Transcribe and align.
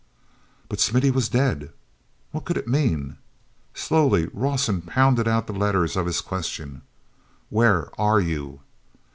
But 0.67 0.79
Smithy 0.79 1.11
was 1.11 1.29
dead! 1.29 1.71
What 2.31 2.43
could 2.43 2.57
it 2.57 2.67
mean? 2.67 3.17
Slowly 3.75 4.27
Rawson 4.33 4.81
pounded 4.81 5.27
out 5.27 5.45
the 5.45 5.53
letters 5.53 5.95
of 5.95 6.07
his 6.07 6.21
question: 6.21 6.81
"Where—are—you?" 7.51 8.61